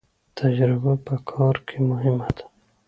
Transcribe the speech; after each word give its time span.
تجربه 0.39 0.93
په 1.05 1.15
کار 1.29 1.55
کې 1.67 1.77
مهمه 1.89 2.29
ده 2.35 2.43